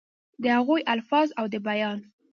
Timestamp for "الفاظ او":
0.89-1.45